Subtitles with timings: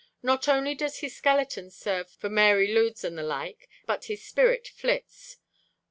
[0.23, 4.67] Not only does his skeleton serve for Mary Lwyds and the like, but his spirit
[4.67, 5.37] flits.